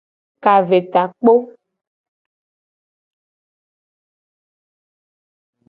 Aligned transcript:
Kavetakpo. 0.43 1.33